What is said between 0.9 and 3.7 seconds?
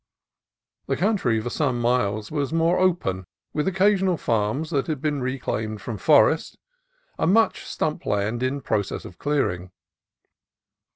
country for some miles was more open, with